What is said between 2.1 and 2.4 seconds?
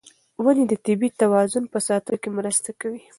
کې